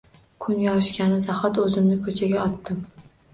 Kun 0.45 0.61
yorishgani 0.61 1.19
zahot 1.27 1.59
o’zimni 1.65 1.99
ko’chaga 2.09 2.41
otdim. 2.47 2.83